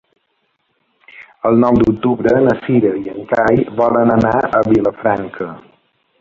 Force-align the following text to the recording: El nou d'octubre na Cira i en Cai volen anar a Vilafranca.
El 1.49 1.59
nou 1.63 1.77
d'octubre 1.83 2.33
na 2.47 2.55
Cira 2.63 2.95
i 3.03 3.13
en 3.13 3.29
Cai 3.35 3.61
volen 3.83 4.15
anar 4.15 4.33
a 4.49 4.63
Vilafranca. 4.71 5.51